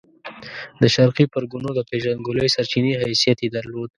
[0.81, 3.89] د شرقي پرګنو د پېژندګلوۍ سرچینې حیثیت یې درلود.